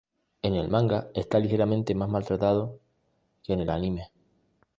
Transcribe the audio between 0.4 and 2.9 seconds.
En el manga, está ligeramente más maltratado